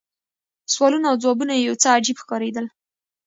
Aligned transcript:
سوالونه 0.73 1.05
او 1.11 1.15
ځوابونه 1.23 1.53
یې 1.55 1.65
یو 1.67 1.75
څه 1.81 1.87
عجیب 1.97 2.17
ښکارېدل. 2.21 2.65